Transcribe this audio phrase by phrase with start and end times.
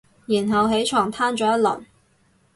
[0.25, 1.83] 然後喺床攤咗一輪